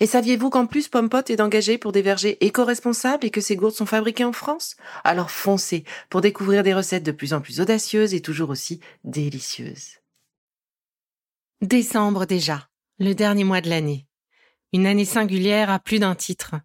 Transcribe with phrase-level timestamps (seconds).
[0.00, 3.74] Et saviez-vous qu'en plus Pompot est engagé pour des vergers éco-responsables et que ces gourdes
[3.74, 4.76] sont fabriquées en France?
[5.04, 9.98] Alors foncez pour découvrir des recettes de plus en plus audacieuses et toujours aussi délicieuses.
[11.60, 14.06] Décembre déjà, le dernier mois de l'année.
[14.72, 16.56] Une année singulière à plus d'un titre.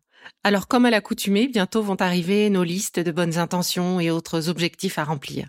[0.43, 4.97] Alors comme à l'accoutumée, bientôt vont arriver nos listes de bonnes intentions et autres objectifs
[4.97, 5.47] à remplir.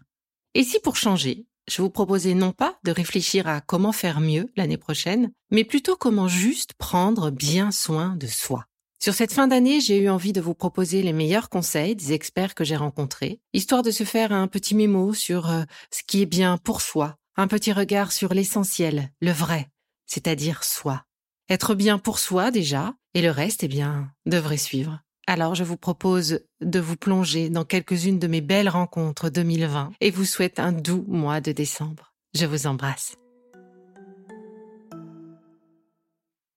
[0.54, 4.50] Et si pour changer, je vous proposais non pas de réfléchir à comment faire mieux
[4.56, 8.66] l'année prochaine, mais plutôt comment juste prendre bien soin de soi.
[9.02, 12.54] Sur cette fin d'année, j'ai eu envie de vous proposer les meilleurs conseils des experts
[12.54, 16.26] que j'ai rencontrés, histoire de se faire un petit mémo sur euh, ce qui est
[16.26, 19.70] bien pour soi, un petit regard sur l'essentiel, le vrai,
[20.06, 21.04] c'est-à-dire soi.
[21.48, 25.00] Être bien pour soi déjà, et le reste, eh bien, devrait suivre.
[25.32, 30.10] Alors je vous propose de vous plonger dans quelques-unes de mes belles rencontres 2020 et
[30.10, 32.12] vous souhaite un doux mois de décembre.
[32.34, 33.14] Je vous embrasse.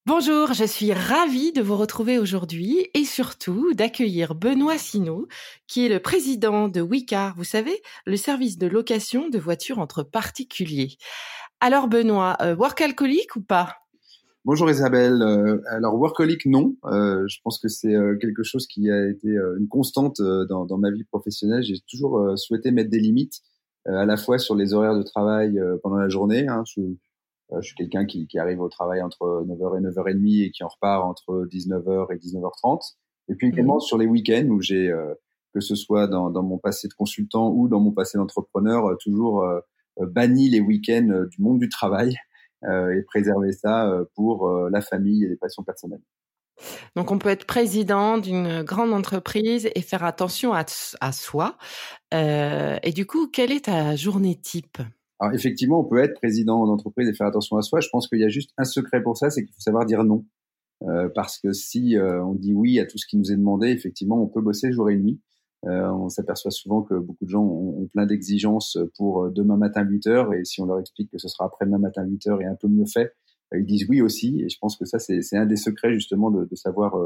[0.08, 5.28] Bonjour, je suis ravie de vous retrouver aujourd'hui et surtout d'accueillir Benoît Sino,
[5.68, 10.02] qui est le président de Wicar, vous savez, le service de location de voitures entre
[10.02, 10.98] particuliers.
[11.60, 13.83] Alors Benoît, euh, work alcoolique ou pas?
[14.46, 15.22] Bonjour Isabelle.
[15.22, 19.30] Euh, alors workaholic non, euh, je pense que c'est euh, quelque chose qui a été
[19.30, 21.64] une constante dans, dans, ma vie professionnelle.
[21.64, 23.40] J'ai toujours souhaité mettre des limites,
[23.86, 26.46] à la fois sur les horaires de travail pendant la journée.
[26.50, 26.64] Hein.
[26.66, 26.82] Je,
[27.56, 30.68] je, suis quelqu'un qui, qui, arrive au travail entre 9h et 9h30 et qui en
[30.68, 32.96] repart entre 19h et 19h30.
[33.30, 33.82] Et puis également mmh.
[33.82, 34.94] sur les week-ends où j'ai,
[35.54, 39.46] que ce soit dans, dans, mon passé de consultant ou dans mon passé d'entrepreneur, toujours
[40.02, 42.18] banni les week-ends du monde du travail.
[42.66, 46.04] Euh, et préserver ça euh, pour euh, la famille et les passions personnelles.
[46.96, 50.64] Donc on peut être président d'une grande entreprise et faire attention à,
[51.02, 51.58] à soi.
[52.14, 54.78] Euh, et du coup, quelle est ta journée type?
[55.20, 57.82] Alors effectivement, on peut être président d'entreprise et faire attention à soi.
[57.82, 60.04] Je pense qu'il y a juste un secret pour ça, c'est qu'il faut savoir dire
[60.04, 60.26] non.
[60.84, 63.70] Euh, parce que si euh, on dit oui à tout ce qui nous est demandé,
[63.70, 65.20] effectivement, on peut bosser jour et nuit.
[65.66, 69.84] Euh, on s'aperçoit souvent que beaucoup de gens ont, plein d'exigences pour euh, demain matin
[69.84, 72.46] 8 heures et si on leur explique que ce sera après-demain matin 8 heures et
[72.46, 73.14] un peu mieux fait,
[73.54, 74.42] euh, ils disent oui aussi.
[74.42, 76.98] Et je pense que ça, c'est un des secrets justement de, de savoir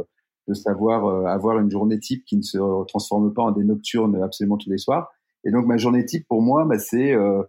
[0.48, 2.58] de savoir avoir une journée type qui ne se
[2.88, 5.12] transforme pas en des nocturnes absolument tous les soirs.
[5.44, 7.44] Et donc ma journée type pour moi, bah, c'est euh,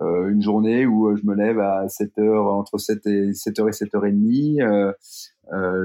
[0.00, 3.72] une journée où je me lève à 7 heures, entre 7 et 7 heures et
[3.72, 4.60] 7 heures et demie.
[4.62, 4.92] Euh,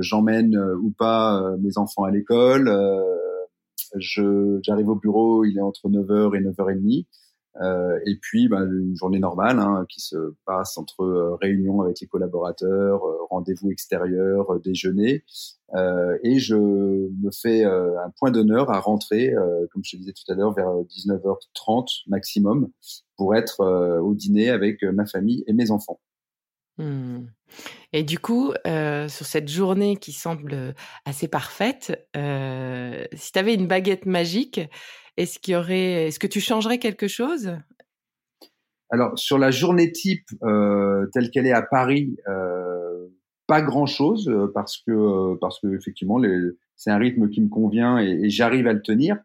[0.01, 2.69] J'emmène ou pas mes enfants à l'école
[3.97, 7.05] j'arrive au bureau, il est entre 9h et 9h30.
[7.61, 11.99] Euh, et puis, ben, une journée normale hein, qui se passe entre euh, réunions avec
[11.99, 15.23] les collaborateurs, euh, rendez-vous extérieurs, euh, déjeuner.
[16.23, 19.33] et je me fais un point d'honneur à rentrer,
[19.71, 22.69] comme je te disais tout à l'heure, vers 19h30 maximum,
[23.17, 23.63] pour être
[24.01, 25.99] au dîner avec ma famille et mes enfants.
[26.79, 27.27] Mmh.
[27.93, 30.73] Et du coup, sur cette journée qui semble
[31.05, 34.61] assez parfaite, si tu avais une baguette magique,
[35.17, 37.57] est-ce qu'il y aurait, est-ce que tu changerais quelque chose?
[38.91, 40.27] Alors sur la journée type
[41.13, 42.15] telle qu'elle est à Paris,
[43.45, 46.19] pas grand-chose parce que parce que effectivement
[46.75, 49.17] c'est un rythme qui me convient et j'arrive à le tenir.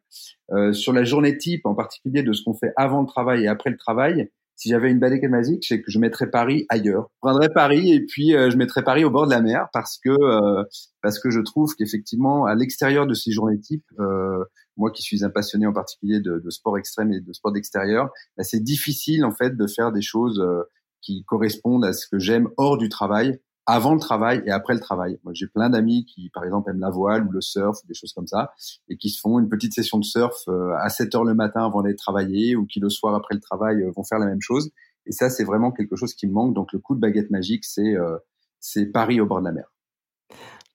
[0.72, 3.70] sur la journée type, en particulier de ce qu'on fait avant le travail et après
[3.70, 7.08] le travail, si j'avais une baguette magique, c'est que je mettrais Paris ailleurs.
[7.14, 9.98] Je prendrais Paris et puis euh, je mettrais Paris au bord de la mer parce
[9.98, 10.64] que euh,
[11.02, 14.44] parce que je trouve qu'effectivement à l'extérieur de ces journées types, euh,
[14.76, 18.10] moi qui suis un passionné en particulier de, de sport extrême et de sport d'extérieur,
[18.36, 20.62] bah, c'est difficile en fait de faire des choses euh,
[21.02, 24.80] qui correspondent à ce que j'aime hors du travail avant le travail et après le
[24.80, 25.18] travail.
[25.24, 27.94] Moi, j'ai plein d'amis qui, par exemple, aiment la voile ou le surf ou des
[27.94, 28.52] choses comme ça,
[28.88, 31.64] et qui se font une petite session de surf euh, à 7 heures le matin
[31.64, 34.42] avant d'aller travailler, ou qui le soir après le travail euh, vont faire la même
[34.42, 34.70] chose.
[35.06, 36.54] Et ça, c'est vraiment quelque chose qui me manque.
[36.54, 38.18] Donc, le coup de baguette magique, c'est euh,
[38.60, 39.66] c'est Paris au bord de la mer.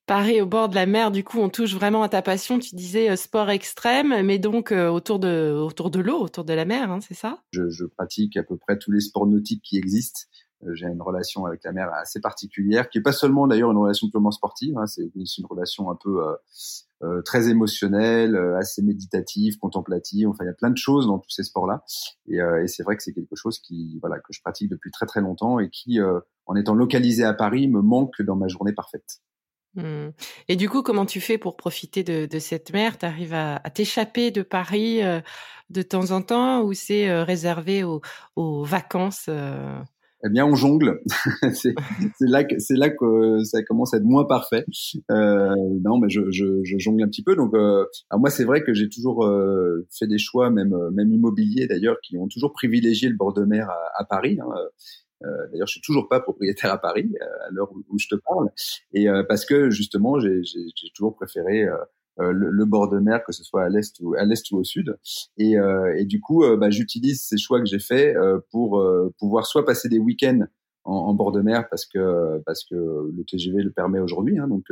[0.06, 2.57] Paris au bord de la mer, du coup, on touche vraiment à ta passion.
[2.57, 6.91] Tu disais sport extrême, mais donc autour de autour de l'eau, autour de la mer,
[6.91, 7.44] hein, c'est ça?
[7.51, 10.21] Je, je, pratique à peu près tous les sports nautiques qui existent.
[10.66, 13.78] Euh, j'ai une relation avec la mer assez particulière, qui est pas seulement d'ailleurs une
[13.78, 16.36] relation purement sportive, hein, c'est une relation un peu euh,
[17.04, 20.28] euh, très émotionnelle, assez méditative, contemplative.
[20.30, 21.84] Enfin, il y a plein de choses dans tous ces sports-là,
[22.28, 25.22] et, c'est vrai que c'est quelque chose qui, voilà, que je pratique depuis très très
[25.22, 26.00] longtemps et qui,
[26.46, 29.22] en étant localisé à Paris, me manque dans ma journée parfaite.
[29.76, 30.10] Mmh.
[30.48, 32.98] Et du coup, comment tu fais pour profiter de, cette mer?
[32.98, 35.00] Tu arrives à, t'échapper de Paris
[35.70, 39.30] de temps en temps ou c'est réservé aux vacances
[40.25, 41.01] eh bien, on jongle.
[41.54, 41.74] c'est
[42.19, 44.66] là que c'est là que ça commence à être moins parfait.
[45.12, 47.36] Euh, non, mais je, je, je, jongle un petit peu.
[47.36, 51.68] Donc, euh, moi, c'est vrai que j'ai toujours euh, fait des choix, même même immobiliers
[51.68, 54.38] d'ailleurs, qui ont toujours privilégié le bord de mer à, Paris.
[54.42, 54.50] Hein.
[55.24, 57.10] Euh, d'ailleurs, je suis toujours pas propriétaire à Paris
[57.48, 58.50] à l'heure où, je te parle,
[58.94, 60.42] et parce que justement, j'ai
[60.95, 61.65] toujours préféré
[62.19, 64.63] euh, le, bord de mer, que ce soit à l'est ou à l'est ou au
[64.63, 64.98] sud.
[65.38, 68.16] Et, euh, et du coup, euh, bah, j'utilise ces choix que j'ai faits
[68.51, 68.83] pour
[69.18, 70.45] pouvoir soit passer des week-ends
[70.83, 74.38] en, en, bord de mer parce que parce que le TGV le permet aujourd'hui.
[74.39, 74.66] Hein, donc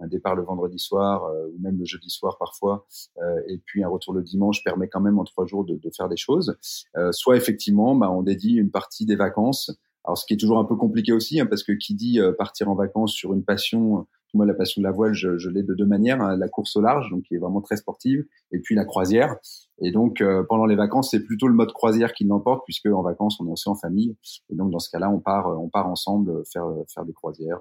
[0.00, 2.86] un départ le vendredi soir ou même le jeudi soir parfois,
[3.20, 5.90] euh, et puis un retour le dimanche permet quand même en trois jours de, de
[5.94, 6.56] faire des choses.
[6.96, 9.76] Euh, soit effectivement, bah, on dédie une partie des vacances.
[10.04, 12.68] Alors ce qui est toujours un peu compliqué aussi, hein, parce que qui dit partir
[12.70, 15.86] en vacances sur une passion moi, la passion de la voile, je, l'ai de deux
[15.86, 16.20] manières.
[16.20, 16.36] Hein.
[16.36, 19.36] la course au large, donc qui est vraiment très sportive, et puis la croisière.
[19.80, 23.02] Et donc, euh, pendant les vacances, c'est plutôt le mode croisière qui l'emporte, puisque en
[23.02, 24.16] vacances, on est aussi en famille.
[24.50, 27.60] Et donc, dans ce cas-là, on part, on part ensemble faire faire des croisières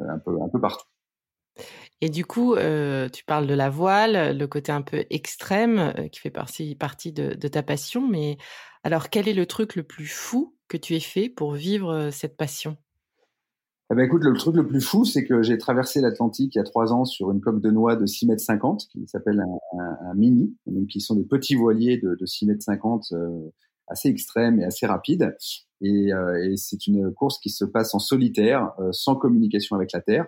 [0.00, 0.86] euh, un peu un peu partout.
[2.02, 6.08] Et du coup, euh, tu parles de la voile, le côté un peu extrême euh,
[6.08, 8.06] qui fait partie, partie de, de, ta passion.
[8.06, 8.36] Mais
[8.82, 12.36] alors, quel est le truc le plus fou que tu aies fait pour vivre cette
[12.36, 12.76] passion?
[13.90, 16.60] Eh ben écoute, le truc le plus fou, c'est que j'ai traversé l'Atlantique il y
[16.60, 20.14] a trois ans sur une coque de noix de 6 mètres 50, qui s'appelle un,
[20.14, 23.52] mini, donc qui sont des petits voiliers de, de 6 mètres 50, euh,
[23.86, 25.36] assez extrêmes et assez rapides.
[25.82, 29.92] Et, euh, et c'est une course qui se passe en solitaire, euh, sans communication avec
[29.92, 30.26] la Terre.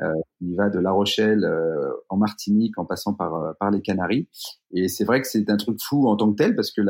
[0.00, 3.82] Euh, il va de La Rochelle euh, en Martinique en passant par, euh, par les
[3.82, 4.28] Canaries.
[4.72, 6.80] Et c'est vrai que c'est un truc fou en tant que tel parce que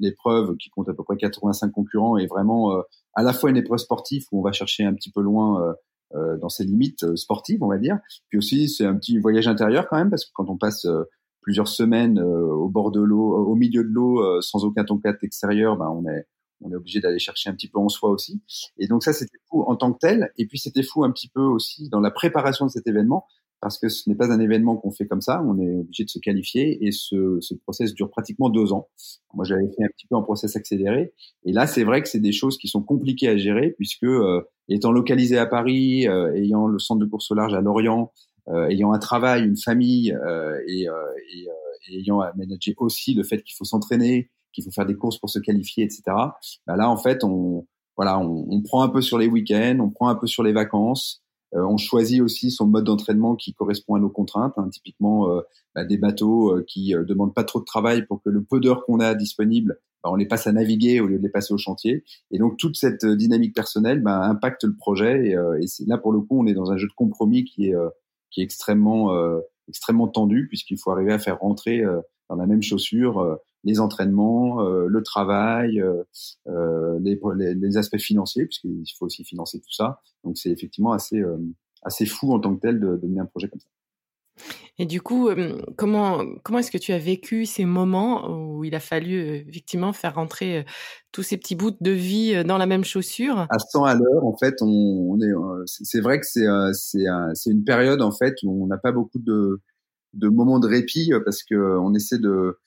[0.00, 2.72] l'épreuve qui compte à peu près 85 concurrents est vraiment
[3.16, 5.74] à la fois une épreuve sportive où on va chercher un petit peu loin
[6.14, 7.98] dans ses limites sportives, on va dire.
[8.28, 10.86] Puis aussi c'est un petit voyage intérieur quand même parce que quand on passe
[11.40, 15.88] plusieurs semaines au bord de l'eau, au milieu de l'eau, sans aucun contact extérieur, ben
[15.88, 16.26] on est
[16.62, 18.40] on est obligé d'aller chercher un petit peu en soi aussi.
[18.78, 20.30] Et donc ça, c'était fou en tant que tel.
[20.38, 23.26] Et puis c'était fou un petit peu aussi dans la préparation de cet événement,
[23.60, 25.42] parce que ce n'est pas un événement qu'on fait comme ça.
[25.46, 28.88] On est obligé de se qualifier et ce, ce process dure pratiquement deux ans.
[29.34, 31.12] Moi, j'avais fait un petit peu en process accéléré.
[31.44, 34.42] Et là, c'est vrai que c'est des choses qui sont compliquées à gérer, puisque euh,
[34.68, 38.12] étant localisé à Paris, euh, ayant le centre de course au large à Lorient,
[38.48, 40.16] euh, ayant un travail, une famille
[40.68, 41.48] et, et,
[41.88, 45.18] et ayant à manager aussi le fait qu'il faut s'entraîner, qu'il faut faire des courses
[45.18, 46.02] pour se qualifier, etc.
[46.66, 47.66] Bah là, en fait, on
[47.96, 50.52] voilà, on, on, prend un peu sur les week-ends, on prend un peu sur les
[50.52, 51.22] vacances.
[51.54, 54.54] Euh, on choisit aussi son mode d'entraînement qui correspond à nos contraintes.
[54.56, 55.40] Hein, typiquement, euh,
[55.74, 58.84] bah, des bateaux euh, qui demandent pas trop de travail pour que le peu d'heures
[58.84, 61.58] qu'on a disponible, bah, on les passe à naviguer au lieu de les passer au
[61.58, 62.04] chantier.
[62.30, 65.28] Et donc toute cette dynamique personnelle bah, impacte le projet.
[65.28, 67.66] Et, et c'est là pour le coup, on est dans un jeu de compromis qui
[67.68, 67.74] est
[68.30, 69.12] qui est extrêmement
[69.68, 71.82] extrêmement tendu puisqu'il faut arriver à faire rentrer
[72.28, 76.04] dans la même chaussure les entraînements, euh, le travail, euh,
[76.46, 77.18] euh, les,
[77.54, 80.00] les, aspects financiers, puisqu'il faut aussi financer tout ça.
[80.24, 81.20] Donc c'est effectivement assez,
[81.82, 83.68] assez fou en tant que tel de, de mener un projet comme ça.
[84.78, 85.30] Et du coup,
[85.76, 89.18] comment comment est-ce que tu as vécu ces moments où il a fallu
[89.48, 90.66] effectivement faire rentrer
[91.12, 93.38] tous ces petits bouts de vie dans la même chaussure?
[93.48, 95.32] À 100 à l'heure, en fait, on, on est.
[95.64, 99.18] C'est vrai que c'est c'est c'est une période en fait où on n'a pas beaucoup
[99.18, 99.62] de
[100.12, 102.58] de moments de répit parce que on essaie de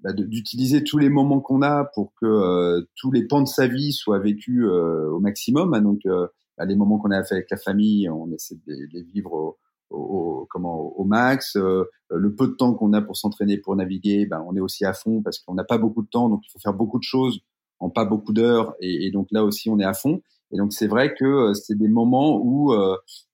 [0.00, 3.66] bah, d'utiliser tous les moments qu'on a pour que euh, tous les pans de sa
[3.66, 5.74] vie soient vécus euh, au maximum.
[5.74, 5.80] Hein.
[5.80, 9.02] donc, euh, bah, les moments qu'on a fait avec la famille, on essaie de les,
[9.02, 9.58] vivre au,
[9.90, 11.56] au, comment, au max.
[11.56, 14.92] le peu de temps qu'on a pour s'entraîner, pour naviguer, bah, on est aussi à
[14.92, 17.40] fond parce qu'on n'a pas beaucoup de temps, donc il faut faire beaucoup de choses
[17.80, 18.74] en pas beaucoup d'heures.
[18.80, 20.20] Et, et, donc là aussi, on est à fond.
[20.52, 22.72] Et donc c'est vrai que c'est des moments où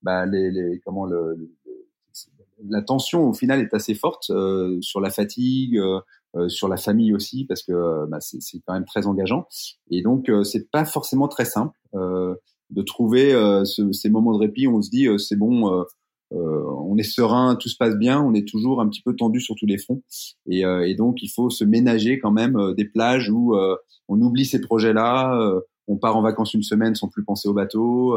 [0.03, 1.37] bah, les, les, comment le,
[2.69, 4.31] la tension au final est assez forte
[4.81, 6.01] sur la fatigue, euh,
[6.49, 9.47] sur la famille aussi parce que euh, bah, c'est quand même très engageant
[9.91, 11.79] et donc euh, c'est pas forcément très simple
[12.71, 13.31] de trouver
[13.65, 15.85] ce, ces moments de répit où on se dit c'est bon
[16.33, 19.55] on est serein, tout se passe bien, on est toujours un petit peu tendu sur
[19.55, 20.03] tous les fronts.
[20.49, 23.55] Et, et donc, il faut se ménager quand même des plages où
[24.09, 25.39] on oublie ces projets-là,
[25.87, 28.17] on part en vacances une semaine sans plus penser au bateau,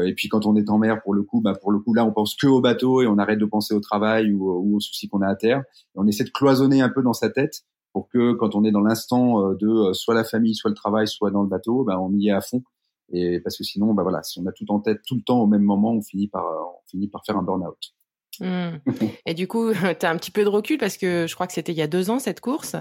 [0.00, 2.04] et puis quand on est en mer, pour le coup, bah, pour le coup là,
[2.04, 4.80] on pense que au bateau et on arrête de penser au travail ou, ou aux
[4.80, 5.62] soucis qu'on a à terre.
[5.94, 8.82] on essaie de cloisonner un peu dans sa tête pour que quand on est dans
[8.82, 12.28] l'instant de soit la famille, soit le travail, soit dans le bateau, bah, on y
[12.28, 12.62] est à fond.
[13.10, 15.40] Et parce que sinon, bah voilà, si on a tout en tête tout le temps
[15.40, 17.94] au même moment, on finit par, on finit par faire un burn-out.
[18.40, 18.80] Mmh.
[19.26, 21.52] Et du coup, tu as un petit peu de recul parce que je crois que
[21.52, 22.76] c'était il y a deux ans cette course.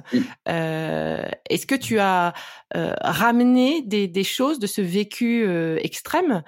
[0.48, 2.34] Euh, Est-ce que tu as
[2.76, 6.44] euh, ramené des, des, choses de ce vécu euh, extrême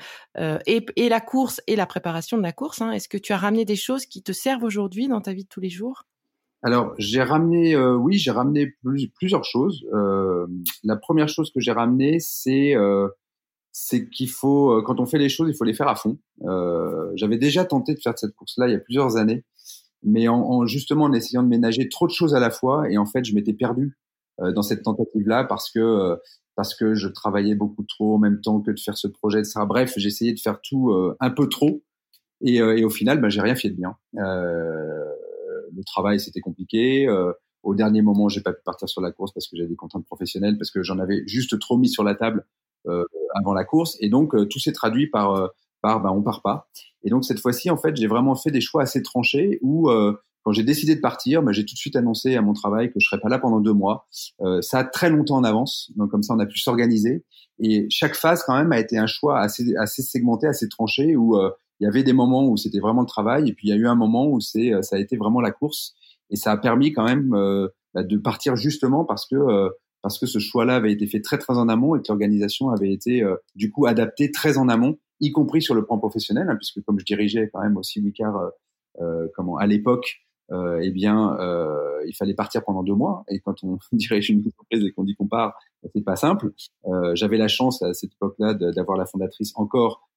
[0.66, 3.38] et, et, la course et la préparation de la course hein, Est-ce que tu as
[3.38, 6.04] ramené des choses qui te servent aujourd'hui dans ta vie de tous les jours?
[6.62, 8.74] Alors, j'ai ramené, oui, j'ai ramené
[9.16, 9.86] plusieurs choses.
[10.84, 12.74] La première chose que j'ai ramené, c'est
[13.72, 16.18] c'est qu'il faut, euh, quand on fait les choses, il faut les faire à fond.
[16.44, 19.46] Euh, J'avais déjà tenté de faire cette course-là il y a plusieurs années,
[20.04, 22.98] mais en, en, justement en essayant de ménager trop de choses à la fois, et
[22.98, 23.98] en fait, je m'étais perdu
[24.42, 26.16] euh, dans cette tentative-là parce que euh,
[26.56, 29.66] parce que je travaillais beaucoup trop en même temps que de faire ce projet, ça.
[29.66, 31.84] Bref, j'essayais de faire tout euh, un peu trop,
[32.42, 33.96] et, et au final, bah, j'ai rien fait de bien.
[34.14, 37.08] le travail, c'était compliqué.
[37.64, 40.06] au dernier moment, j'ai pas pu partir sur la course parce que j'avais des contraintes
[40.06, 42.46] professionnelles, parce que j'en avais juste trop mis sur la table
[43.36, 43.98] avant la course.
[44.00, 45.48] Et donc, euh, tout s'est traduit par, euh,
[45.82, 46.68] par ben, on part pas.
[47.04, 49.90] Et donc, cette fois-ci, en fait, j'ai vraiment fait des choix assez tranchés où
[50.44, 53.00] quand j'ai décidé de partir, ben, j'ai tout de suite annoncé à mon travail que
[53.00, 54.08] je serais pas là pendant deux mois.
[54.42, 57.24] Euh, ça a très longtemps en avance, donc comme ça on a pu s'organiser.
[57.60, 61.38] Et chaque phase quand même a été un choix assez assez segmenté, assez tranché, où
[61.80, 63.76] il y avait des moments où c'était vraiment le travail, et puis il y a
[63.76, 65.94] eu un moment où c'est ça a été vraiment la course.
[66.30, 67.30] Et ça a permis quand même
[67.94, 69.36] bah, de partir justement parce que
[70.02, 72.92] parce que ce choix-là avait été fait très très en amont et que l'organisation avait
[72.92, 76.56] été euh, du coup adaptée très en amont, y compris sur le plan professionnel, hein,
[76.56, 78.50] puisque comme je dirigeais quand même aussi Wicard euh,
[79.02, 83.24] euh, comment à l'époque, euh, eh bien euh, il fallait partir pendant deux mois.
[83.30, 85.58] Et quand on dirige une entreprise et qu'on dit qu'on part,
[85.94, 86.52] c'est pas simple.
[87.14, 90.10] J'avais la chance à cette époque-là d'avoir la fondatrice encore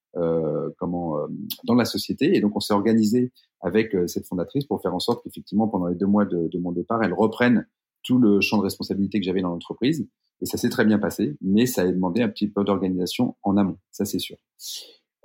[0.79, 1.17] comment
[1.65, 5.23] dans la société, et donc on s'est organisé avec cette fondatrice pour faire en sorte
[5.23, 7.67] qu'effectivement pendant les deux mois de, de mon départ, elle reprenne
[8.02, 10.09] tout le champ de responsabilité que j'avais dans l'entreprise.
[10.40, 13.56] Et ça s'est très bien passé, mais ça a demandé un petit peu d'organisation en
[13.56, 14.37] amont, ça c'est sûr.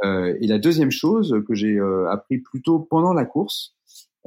[0.04, 3.76] Euh, et la deuxième chose que j'ai euh, appris plutôt pendant la course,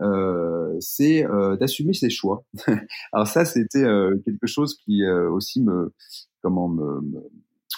[0.01, 2.45] euh, c'est euh, d'assumer ses choix.
[3.13, 5.93] Alors ça, c'était euh, quelque chose qui aussi me,
[6.43, 7.21] comment me, me,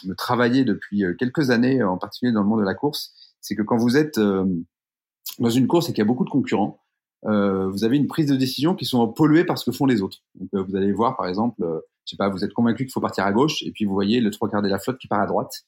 [0.05, 3.15] me, travaillait depuis quelques années, en particulier dans le monde de la course.
[3.41, 4.21] C'est que quand vous êtes
[5.39, 6.82] dans une course et qu'il y a beaucoup de concurrents,
[7.25, 10.03] euh, vous avez une prise de décision qui sont polluées par ce que font les
[10.03, 10.19] autres.
[10.35, 12.93] Donc, euh, vous allez voir, par exemple, euh, je sais pas, vous êtes convaincu qu'il
[12.93, 15.07] faut partir à gauche, et puis vous voyez le trois quarts de la flotte qui
[15.07, 15.63] part à droite.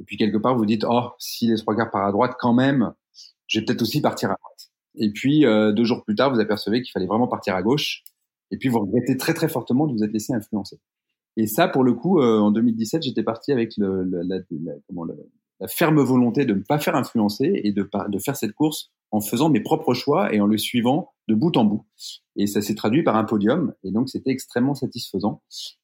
[0.00, 2.52] Et puis quelque part, vous dites, oh, si les trois quarts partent à droite, quand
[2.52, 2.92] même,
[3.46, 4.70] je vais peut-être aussi partir à droite.
[4.96, 8.02] Et puis deux jours plus tard, vous apercevez qu'il fallait vraiment partir à gauche.
[8.50, 10.78] Et puis vous regrettez très très fortement de vous être laissé influencer.
[11.36, 15.68] Et ça, pour le coup, en 2017, j'étais parti avec le, la, la, comment, la
[15.68, 19.48] ferme volonté de ne pas faire influencer et de, de faire cette course en faisant
[19.48, 21.84] mes propres choix et en le suivant de bout en bout.
[22.36, 25.42] Et ça s'est traduit par un podium, et donc c'était extrêmement satisfaisant.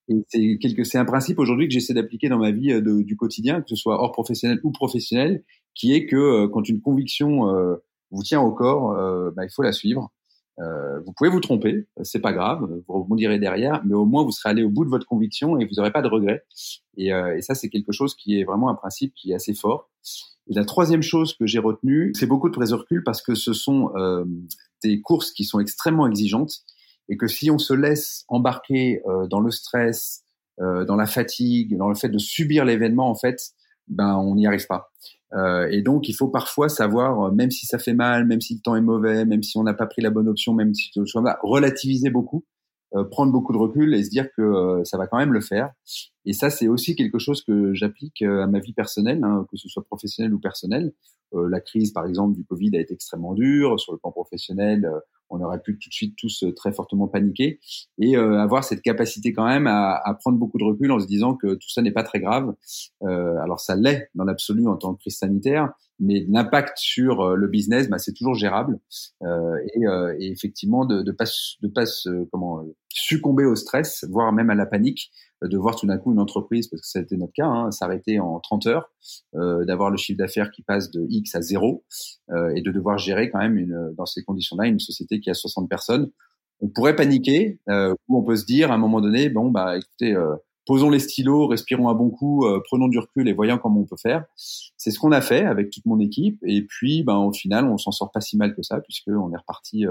[0.09, 3.16] Et c'est quelque, c'est un principe aujourd'hui que j'essaie d'appliquer dans ma vie euh, du
[3.16, 7.49] quotidien, que ce soit hors professionnel ou professionnel, qui est que euh, quand une conviction
[7.49, 7.76] euh,
[8.11, 10.12] vous tient au corps, euh, bah, il faut la suivre.
[10.61, 14.30] Euh, vous pouvez vous tromper, c'est pas grave, vous rebondirez derrière, mais au moins vous
[14.30, 16.44] serez allé au bout de votre conviction et vous n'aurez pas de regrets.
[16.96, 19.90] Et, et ça, c'est quelque chose qui est vraiment un principe qui est assez fort.
[20.49, 23.92] Et la troisième chose que j'ai retenue, c'est beaucoup de prise parce que ce sont
[23.96, 24.25] euh,
[24.82, 26.61] des courses qui sont extrêmement exigeantes
[27.08, 30.25] et que si on se laisse embarquer euh, dans le stress,
[30.61, 33.52] euh, dans la fatigue, dans le fait de subir l'événement, en fait,
[33.88, 34.92] ben on n'y arrive pas.
[35.35, 38.61] Euh, et donc il faut parfois savoir, même si ça fait mal, même si le
[38.61, 41.07] temps est mauvais, même si on n'a pas pris la bonne option, même si tout
[41.07, 42.45] soit relativiser beaucoup
[42.97, 45.41] euh, prendre beaucoup de recul et se dire que euh, ça va quand même le
[45.41, 45.73] faire.
[46.26, 49.57] Et ça, c'est aussi quelque chose que j'applique euh, à ma vie personnelle, hein, que
[49.57, 50.93] ce soit professionnelle ou personnelle.
[51.33, 53.81] la crise, par exemple, du Covid a été extrêmement dure.
[53.81, 54.88] Sur le plan professionnel,
[55.35, 57.61] on aurait pu tout de suite tous très fortement paniquer
[57.99, 61.55] et avoir cette capacité quand même à, prendre beaucoup de recul en se disant que
[61.55, 62.55] tout ça n'est pas très grave.
[63.03, 67.49] Euh, alors ça l'est dans l'absolu en tant que crise sanitaire, mais l'impact sur le
[67.49, 68.79] business, bah, c'est toujours gérable.
[69.23, 69.57] Euh,
[70.19, 71.85] et, effectivement, de, de pas
[72.88, 76.21] succomber au stress, voire même à la panique, euh, de voir tout d'un coup une
[76.21, 78.91] entreprise, parce que ça a été notre cas, hein, s'arrêter en 30 heures,
[79.35, 81.85] euh, d'avoir le chiffre d'affaires qui passe de X à 0,
[82.31, 85.35] euh, et de devoir gérer quand même une, dans ces conditions-là une société qui a
[85.35, 86.11] 60 personnes.
[86.61, 89.77] On pourrait paniquer, euh, ou on peut se dire à un moment donné, bon bah
[89.77, 90.35] écoutez, euh,
[90.67, 93.87] posons les stylos, respirons un bon coup, euh, prenons du recul et voyons comment on
[93.87, 94.25] peut faire.
[94.37, 97.77] C'est ce qu'on a fait avec toute mon équipe, et puis ben au final on
[97.77, 99.85] s'en sort pas si mal que ça, puisque on est reparti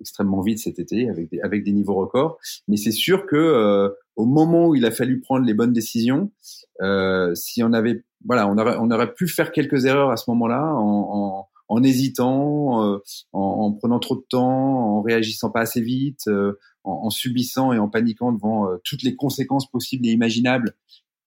[0.00, 2.38] extrêmement vite cet été avec des, avec des niveaux records.
[2.68, 6.30] Mais c'est sûr que euh, au moment où il a fallu prendre les bonnes décisions,
[6.82, 10.30] euh, si on avait voilà, on aurait, on aurait pu faire quelques erreurs à ce
[10.30, 12.98] moment-là en, en, en hésitant, euh,
[13.32, 17.78] en, en, prenant trop de temps, en réagissant pas assez vite, euh, en, subissant et
[17.78, 20.74] en paniquant devant euh, toutes les conséquences possibles et imaginables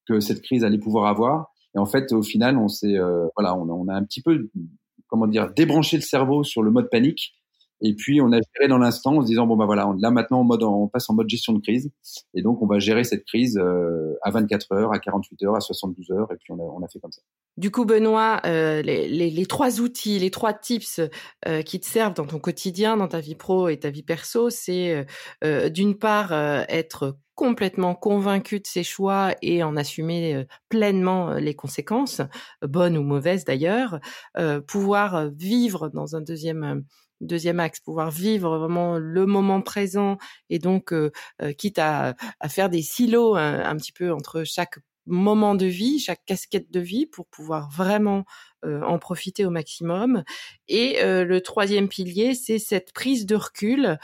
[0.08, 1.52] que cette crise allait pouvoir avoir.
[1.76, 2.98] Et en fait, au final, on s'est,
[3.36, 4.50] voilà, on, on, a un petit peu,
[5.08, 7.34] comment dire, débranché le cerveau sur le mode panique
[7.82, 10.48] et puis on a géré dans l'instant en se disant bon bah voilà, là maintenant
[10.50, 11.92] on passe en mode gestion de crise
[12.34, 15.60] et donc on va gérer cette crise euh, à 24 heures, à 48 heures, à
[15.60, 17.22] 72 heures et puis on a, on a fait comme ça.
[17.58, 21.02] Du coup Benoît, euh, les, les, les, trois outils, les trois tips
[21.48, 24.52] euh, qui te servent dans ton quotidien, dans ta vie pro et ta vie perso,
[24.52, 25.06] c'est
[25.44, 32.22] euh, d'une part être complètement convaincu de ses choix et en assumer pleinement les conséquences,
[32.64, 34.00] bonnes ou mauvaises d'ailleurs,
[34.66, 36.84] pouvoir vivre dans un deuxième
[37.22, 40.18] deuxième axe, pouvoir vivre vraiment le moment présent
[40.50, 44.80] et donc euh, euh, quitte à, à, faire des silos un, petit peu entre chaque
[45.08, 48.26] moment de vie, chaque casquette de vie pour pouvoir vraiment
[48.66, 50.24] euh, en profiter au maximum.
[50.68, 53.98] Et le troisième pilier, c'est cette prise de recul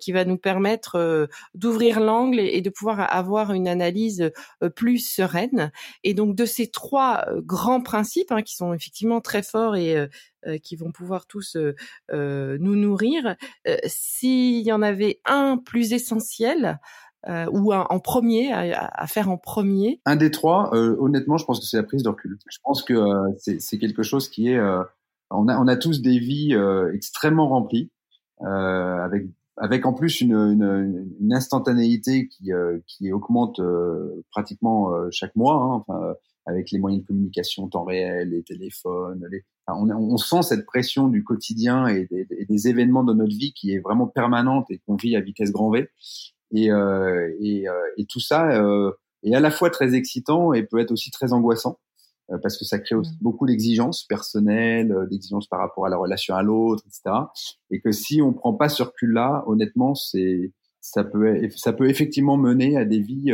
[0.00, 4.30] qui va nous permettre d'ouvrir l'angle et, de pouvoir avoir une analyse
[4.76, 5.72] plus sereine.
[6.02, 10.08] Et donc de ces trois grands principes hein, qui sont effectivement très forts et
[10.46, 11.74] euh, qui vont pouvoir tous euh,
[12.12, 13.36] euh, nous nourrir.
[13.86, 16.78] S'il y en avait un plus essentiel,
[17.26, 21.66] ou un, en premier à, faire en premier Un des trois, honnêtement, je pense que
[21.66, 22.38] c'est la prise de recul.
[22.48, 22.94] Je pense que
[23.38, 24.60] c'est quelque chose qui est.
[25.30, 26.56] on a on a tous des vies
[26.92, 27.90] extrêmement remplies,
[28.40, 29.26] avec
[29.56, 32.50] avec en plus une, une, une instantanéité qui
[32.86, 33.60] qui augmente
[34.30, 35.54] pratiquement chaque mois.
[35.54, 36.14] Hein, enfin,
[36.46, 39.26] avec les moyens de communication temps réel, les téléphones.
[39.30, 39.44] Les...
[39.68, 43.72] on, on, sent cette pression du quotidien et des, des, événements de notre vie qui
[43.72, 45.88] est vraiment permanente et qu'on vit à vitesse grand V.
[46.52, 50.62] Et, euh, et, euh, et, tout ça euh, est à la fois très excitant et
[50.62, 51.78] peut être aussi très angoissant
[52.30, 53.22] euh, parce que ça crée aussi mmh.
[53.22, 57.16] beaucoup d'exigences personnelles, euh, d'exigences par rapport à la relation à l'autre, etc.
[57.70, 62.36] Et que si on prend pas ce recul-là, honnêtement, c'est ça peut ça peut effectivement
[62.36, 63.32] mener à des vies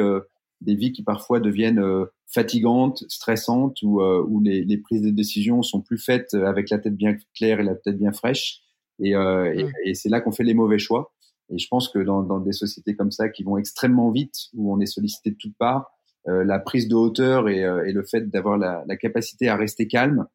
[0.60, 1.82] des vies qui parfois deviennent
[2.30, 6.78] fatigantes, stressantes, où, euh, où les, les, prises de décision sont plus faites avec la
[6.78, 8.60] tête bien claire et la tête bien fraîche.
[9.02, 9.72] Et, euh, et, mmh.
[9.86, 11.12] et c'est là qu'on fait les mauvais choix.
[11.50, 14.80] Et je pense que dans, des sociétés comme ça qui vont extrêmement vite, où on
[14.80, 15.90] est sollicité de toutes parts,
[16.28, 20.26] euh, la prise de hauteur et, euh, le fait d'avoir la, capacité à rester calme,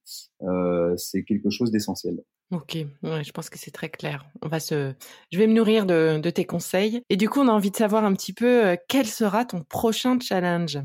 [0.41, 2.21] euh, c'est quelque chose d'essentiel.
[2.51, 4.25] Ok, je pense que c'est très clair.
[4.43, 4.93] On va se,
[5.31, 7.01] je vais me nourrir de, de, tes conseils.
[7.09, 10.19] Et du coup, on a envie de savoir un petit peu quel sera ton prochain
[10.19, 10.79] challenge?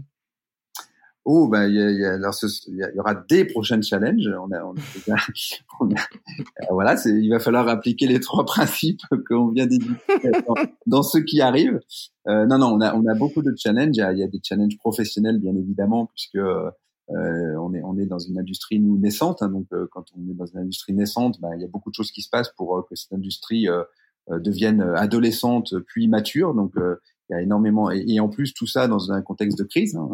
[1.33, 4.29] Oh, il y, aura des prochains challenges.
[4.43, 5.17] On a, on a,
[5.81, 9.95] on a euh, voilà, il va falloir appliquer les trois principes qu'on vient d'éditer
[10.49, 10.55] dans,
[10.87, 11.79] dans ceux qui arrivent.
[12.27, 13.97] Euh, non, non, on a, on a beaucoup de challenges.
[13.97, 16.73] Il y a, des challenges professionnels, bien évidemment, puisque euh,
[17.11, 19.41] on est, on est dans une industrie nous naissante.
[19.41, 21.91] Hein, donc, euh, quand on est dans une industrie naissante, ben, il y a beaucoup
[21.91, 23.69] de choses qui se passent pour que cette industrie
[24.29, 26.55] devienne adolescente puis mature.
[26.55, 26.75] Donc,
[27.31, 29.97] il y a énormément et, en plus tout ça dans un contexte de crise.
[29.97, 30.09] Hein,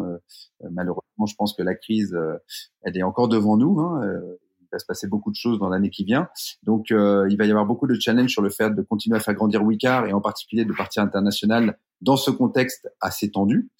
[0.63, 2.37] euh, malheureusement, je pense que la crise, euh,
[2.83, 3.79] elle est encore devant nous.
[3.79, 6.27] Hein, euh, il va se passer beaucoup de choses dans l'année qui vient.
[6.63, 9.33] Donc, il va y avoir beaucoup de challenges sur le fait de continuer à faire
[9.33, 13.71] grandir Wicard et en particulier de partir international dans ce contexte assez tendu.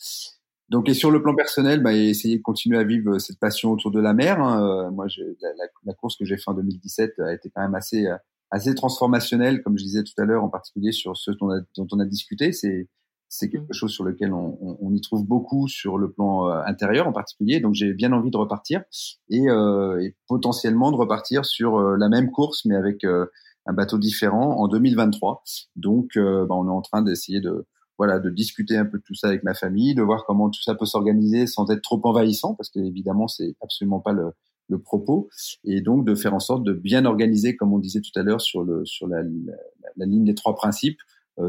[0.69, 3.91] Donc, et sur le plan personnel, bah, essayer de continuer à vivre cette passion autour
[3.91, 4.39] de la mer.
[4.39, 4.89] Hein.
[4.91, 5.08] moi,
[5.41, 8.08] la, la, la, course que j'ai fait en 2017 a été quand même assez
[8.50, 12.00] assez transformationnelle, comme je disais tout à l'heure, en particulier sur ce dont, dont on
[12.00, 12.54] a discuté.
[12.54, 12.88] C'est
[13.29, 13.73] c'est quelque mmh.
[13.73, 17.13] chose sur lequel on, on, on, y trouve beaucoup sur le plan euh, intérieur en
[17.13, 17.59] particulier.
[17.59, 18.83] Donc j'ai bien envie de repartir
[19.29, 23.25] et, euh, et potentiellement de repartir sur euh, la même course mais avec euh,
[23.65, 25.43] un bateau différent en 2023.
[25.75, 27.65] Donc bah, on est en train d'essayer de
[27.97, 30.61] voilà de discuter un peu de tout ça avec ma famille, de voir comment tout
[30.61, 34.31] ça peut s'organiser sans être trop envahissant parce que évidemment c'est absolument pas le,
[34.69, 35.27] le propos
[35.65, 38.39] et donc de faire en sorte de bien organiser comme on disait tout à l'heure
[38.39, 39.57] sur le sur la, la,
[39.97, 40.99] la, ligne des trois principes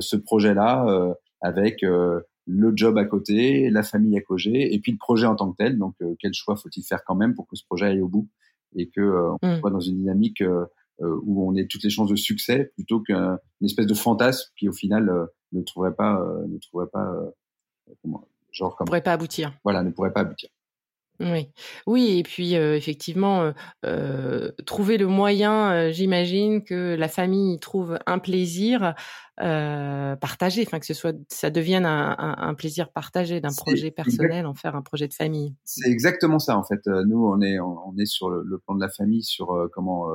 [0.00, 4.92] ce projet là avec euh, le job à côté, la famille à côté, et puis
[4.92, 5.78] le projet en tant que tel.
[5.78, 8.28] Donc, euh, quel choix faut-il faire quand même pour que ce projet aille au bout
[8.76, 9.60] et que euh, on mm.
[9.60, 10.42] soit dans une dynamique
[11.00, 14.72] où on ait toutes les chances de succès plutôt qu'une espèce de fantasme qui au
[14.72, 17.14] final ne trouverait pas, ne trouverait pas,
[18.02, 19.56] comment, genre comme, pourrait pas aboutir.
[19.62, 20.50] Voilà, ne pourrait pas aboutir.
[21.20, 21.50] Oui,
[21.86, 23.52] oui, et puis effectivement,
[23.84, 28.94] euh, trouver le moyen, j'imagine que la famille trouve un plaisir
[29.40, 33.90] euh, partagé, enfin que ce soit, ça devienne un, un, un plaisir partagé d'un projet
[33.90, 35.54] personnel, en faire un projet de famille.
[35.64, 36.86] C'est exactement ça en fait.
[36.86, 40.06] Nous, on est, on est sur le, le plan de la famille, sur comment.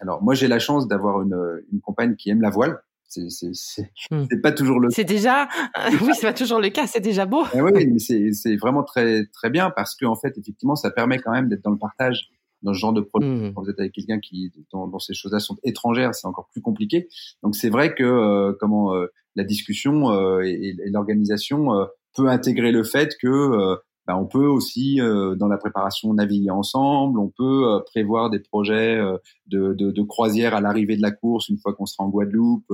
[0.00, 2.78] alors moi, j'ai la chance d'avoir une, une compagne qui aime la voile.
[3.08, 4.26] C'est c'est hmm.
[4.42, 4.90] pas toujours le.
[4.90, 5.48] C'est déjà
[6.02, 6.86] oui, c'est pas toujours le cas.
[6.86, 7.44] C'est déjà beau.
[7.54, 10.90] Eh oui, mais c'est c'est vraiment très très bien parce que en fait effectivement ça
[10.90, 12.30] permet quand même d'être dans le partage
[12.62, 13.26] dans ce genre de projet.
[13.26, 13.52] Hmm.
[13.54, 17.08] Quand vous êtes avec quelqu'un qui dont, ces choses-là sont étrangères, c'est encore plus compliqué.
[17.42, 21.68] Donc c'est vrai que euh, comment euh, la discussion euh, et, et l'organisation
[22.16, 27.18] peut intégrer le fait que bah, on peut aussi euh, dans la préparation naviguer ensemble,
[27.18, 31.10] on peut euh, prévoir des projets euh, de, de, de, croisière à l'arrivée de la
[31.10, 32.70] course une fois qu'on sera en Guadeloupe,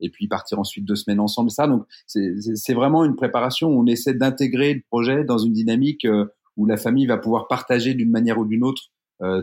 [0.00, 1.50] et puis partir ensuite deux semaines ensemble.
[1.50, 6.06] Ça, donc c'est vraiment une préparation où on essaie d'intégrer le projet dans une dynamique
[6.56, 8.90] où la famille va pouvoir partager d'une manière ou d'une autre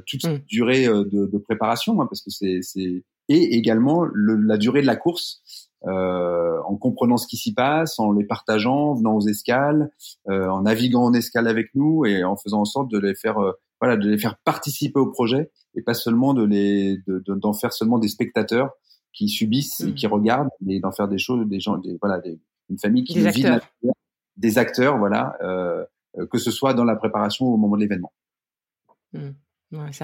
[0.05, 0.45] toute cette mmh.
[0.47, 4.95] durée de, de préparation, hein, parce que c'est et également le, la durée de la
[4.95, 5.41] course
[5.85, 9.91] euh, en comprenant ce qui s'y passe, en les partageant, en venant aux escales,
[10.29, 13.39] euh, en naviguant en escale avec nous et en faisant en sorte de les faire,
[13.39, 17.73] euh, voilà, de les faire participer au projet et pas seulement de les, d'en faire
[17.73, 18.71] seulement des spectateurs
[19.13, 20.13] qui subissent et qui mmh.
[20.13, 22.39] regardent, mais d'en faire des choses, des gens, des, voilà, des,
[22.69, 23.67] une famille qui des acteurs.
[24.37, 25.85] des acteurs, voilà, euh,
[26.29, 28.13] que ce soit dans la préparation ou au moment de l'événement.
[29.13, 29.29] Mmh.
[29.91, 30.03] C'est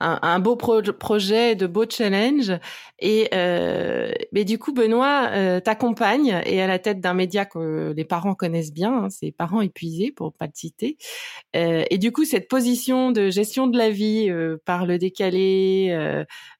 [0.00, 2.52] un, beau projet, de beaux challenges.
[2.98, 7.44] Et euh, mais du coup, Benoît, euh, ta compagne est à la tête d'un média
[7.44, 10.96] que les parents connaissent bien, hein, c'est parents épuisés pour pas le citer.
[11.54, 15.88] Euh, et du coup, cette position de gestion de la vie euh, par le décalé,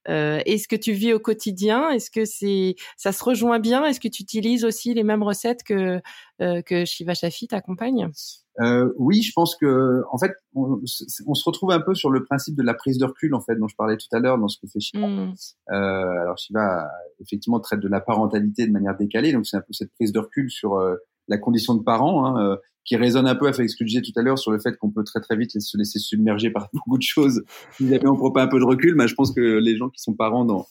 [0.09, 1.91] euh, est-ce que tu vis au quotidien?
[1.91, 3.85] Est-ce que c'est ça se rejoint bien?
[3.85, 6.01] Est-ce que tu utilises aussi les mêmes recettes que
[6.39, 8.11] que Shiva Shafi, ta compagne
[8.61, 12.57] euh, oui, je pense que en fait, on, se retrouve un peu sur le principe
[12.57, 14.59] de la prise de recul en fait dont je parlais tout à l'heure dans ce
[14.59, 15.07] que fait Shiva.
[15.07, 15.35] Mm.
[15.73, 16.89] Euh, alors Shiva
[17.21, 20.21] effectivement traite de la parentalité de manière décalée, donc c'est un peu cette prise de
[20.21, 20.97] recul sur euh,
[21.29, 24.03] la condition de parent hein, euh, qui résonne un peu avec ce que je disais
[24.03, 26.69] tout à l'heure sur le fait qu'on peut très très vite se laisser submerger par
[26.73, 27.43] beaucoup de choses.
[27.73, 29.91] Si jamais on prend pas un peu de recul, mais je pense que les gens
[29.91, 30.67] qui sont parents dans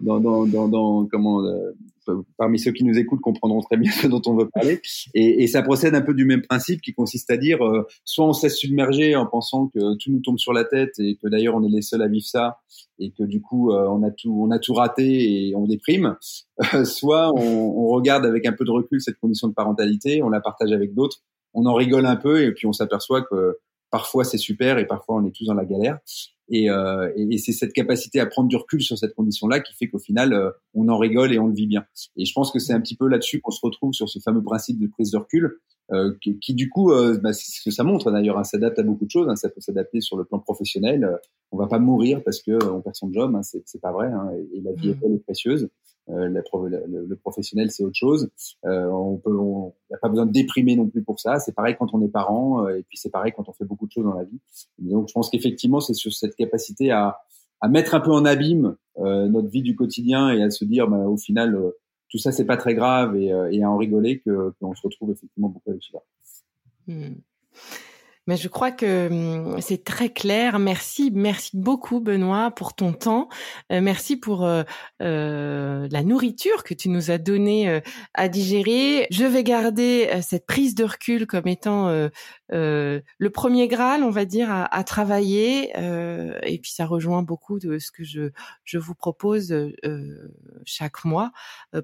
[0.00, 1.72] dans, dans, dans, dans comment euh,
[2.36, 4.80] parmi ceux qui nous écoutent comprendront très bien ce dont on veut parler.
[5.14, 8.26] Et, et, ça procède un peu du même principe qui consiste à dire euh, soit
[8.26, 11.28] on se laisse submerger en pensant que tout nous tombe sur la tête et que
[11.28, 12.58] d'ailleurs on est les seuls à vivre ça
[12.98, 16.16] et que du coup euh, on a tout on a tout raté et on déprime
[16.84, 20.40] soit on, on, regarde avec un peu de recul cette condition de parentalité on la
[20.40, 21.22] partage avec d'autres
[21.54, 23.58] on en rigole un peu et puis on s'aperçoit que
[23.90, 25.98] parfois c'est super et parfois on est tous dans la galère
[26.50, 29.88] et, euh, et, c'est cette capacité à prendre du recul sur cette condition-là qui fait
[29.88, 31.84] qu'au final, euh, on en rigole et on le vit bien.
[32.16, 34.42] Et je pense que c'est un petit peu là-dessus qu'on se retrouve sur ce fameux
[34.42, 35.60] principe de prise de recul,
[35.92, 38.78] euh, qui, qui, du coup, euh, bah, c'est ce que ça montre d'ailleurs, hein, s'adapte
[38.78, 39.28] à beaucoup de choses.
[39.28, 41.02] Hein, ça peut s'adapter sur le plan professionnel.
[41.02, 41.16] Euh,
[41.50, 44.06] on va pas mourir parce que on perd son job, hein, c'est pas vrai.
[44.06, 45.14] Hein, et, la vie mmh.
[45.14, 45.68] est précieuse.
[46.08, 48.30] Euh, le, professionnel, c'est autre chose.
[48.64, 51.38] Euh, on peut, on n'a pas besoin de déprimer non plus pour ça.
[51.38, 53.86] C'est pareil quand on est parent, euh, et puis c'est pareil quand on fait beaucoup
[53.86, 54.40] de choses dans la vie.
[54.78, 57.20] donc, je pense qu'effectivement, c'est sur cette capacité à,
[57.68, 61.18] mettre un peu en abîme notre vie du quotidien et à se dire, bah, au
[61.18, 61.58] final,
[62.08, 65.70] tout ça, c'est pas très grave, et, à en rigoler qu'on se retrouve effectivement beaucoup
[65.70, 65.98] avec ça.
[66.86, 67.16] Hmm.
[68.30, 70.60] Mais je crois que hum, c'est très clair.
[70.60, 73.28] Merci, merci beaucoup Benoît pour ton temps.
[73.72, 74.62] Euh, merci pour euh,
[75.02, 77.80] euh, la nourriture que tu nous as donnée
[78.14, 79.08] à digérer.
[79.10, 81.92] Je vais garder cette prise de recul comme étant
[82.50, 85.70] le premier graal, on va dire, à, à travailler.
[85.76, 88.30] et puis ça rejoint beaucoup de ce que je
[88.64, 89.54] je vous propose
[90.64, 91.32] chaque mois.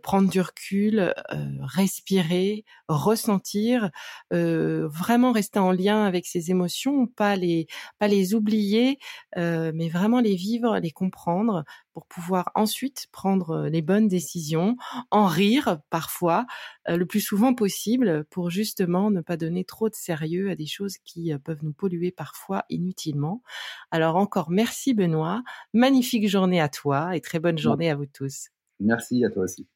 [0.03, 1.15] prendre du recul,
[1.61, 3.91] respirer, ressentir,
[4.31, 7.67] vraiment rester en lien avec émotions, pas les
[7.99, 8.99] pas les oublier,
[9.37, 14.77] euh, mais vraiment les vivre, les comprendre pour pouvoir ensuite prendre euh, les bonnes décisions,
[15.11, 19.95] en rire parfois, euh, le plus souvent possible, pour justement ne pas donner trop de
[19.95, 23.43] sérieux à des choses qui peuvent nous polluer parfois inutilement.
[23.91, 28.49] Alors encore merci Benoît, magnifique journée à toi et très bonne journée à vous tous.
[28.81, 29.67] Merci à toi aussi.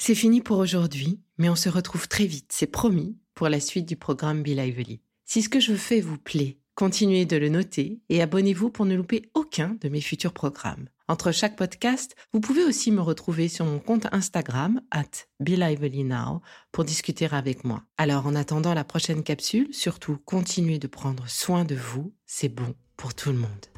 [0.00, 3.86] C'est fini pour aujourd'hui, mais on se retrouve très vite, c'est promis, pour la suite
[3.86, 5.02] du programme Be Lively.
[5.24, 8.94] Si ce que je fais vous plaît, continuez de le noter et abonnez-vous pour ne
[8.94, 10.88] louper aucun de mes futurs programmes.
[11.08, 16.84] Entre chaque podcast, vous pouvez aussi me retrouver sur mon compte Instagram, at Now, pour
[16.84, 17.82] discuter avec moi.
[17.96, 22.76] Alors en attendant la prochaine capsule, surtout continuez de prendre soin de vous, c'est bon
[22.96, 23.77] pour tout le monde.